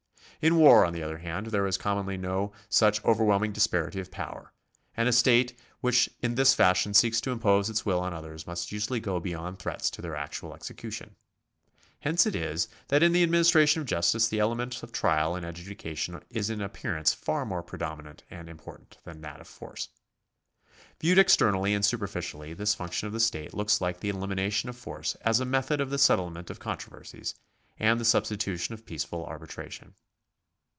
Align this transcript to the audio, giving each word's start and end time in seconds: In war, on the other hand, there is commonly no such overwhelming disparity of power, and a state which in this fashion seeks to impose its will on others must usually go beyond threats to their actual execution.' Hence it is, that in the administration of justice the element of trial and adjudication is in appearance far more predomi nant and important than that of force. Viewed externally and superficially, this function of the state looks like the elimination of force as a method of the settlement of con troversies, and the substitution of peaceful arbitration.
In 0.43 0.55
war, 0.55 0.83
on 0.87 0.93
the 0.93 1.03
other 1.03 1.19
hand, 1.19 1.45
there 1.47 1.67
is 1.67 1.77
commonly 1.77 2.17
no 2.17 2.51
such 2.67 3.05
overwhelming 3.05 3.51
disparity 3.51 3.99
of 3.99 4.09
power, 4.09 4.51
and 4.97 5.07
a 5.07 5.11
state 5.13 5.55
which 5.81 6.09
in 6.23 6.33
this 6.33 6.55
fashion 6.55 6.95
seeks 6.95 7.21
to 7.21 7.29
impose 7.31 7.69
its 7.69 7.85
will 7.85 7.99
on 7.99 8.11
others 8.11 8.47
must 8.47 8.71
usually 8.71 8.99
go 8.99 9.19
beyond 9.19 9.59
threats 9.59 9.91
to 9.91 10.01
their 10.01 10.15
actual 10.15 10.55
execution.' 10.55 11.15
Hence 11.99 12.25
it 12.25 12.35
is, 12.35 12.67
that 12.87 13.03
in 13.03 13.11
the 13.11 13.21
administration 13.21 13.81
of 13.81 13.87
justice 13.87 14.27
the 14.29 14.39
element 14.39 14.81
of 14.81 14.91
trial 14.91 15.35
and 15.35 15.45
adjudication 15.45 16.19
is 16.31 16.49
in 16.49 16.59
appearance 16.59 17.13
far 17.13 17.45
more 17.45 17.61
predomi 17.61 18.05
nant 18.05 18.23
and 18.31 18.49
important 18.49 18.97
than 19.03 19.21
that 19.21 19.41
of 19.41 19.47
force. 19.47 19.89
Viewed 20.99 21.19
externally 21.19 21.75
and 21.75 21.85
superficially, 21.85 22.55
this 22.55 22.73
function 22.73 23.05
of 23.05 23.13
the 23.13 23.19
state 23.19 23.53
looks 23.53 23.79
like 23.79 23.99
the 23.99 24.09
elimination 24.09 24.69
of 24.69 24.75
force 24.75 25.13
as 25.21 25.39
a 25.39 25.45
method 25.45 25.79
of 25.79 25.91
the 25.91 25.99
settlement 25.99 26.49
of 26.49 26.59
con 26.59 26.77
troversies, 26.79 27.35
and 27.77 27.99
the 27.99 28.05
substitution 28.05 28.73
of 28.73 28.87
peaceful 28.87 29.23
arbitration. 29.27 29.93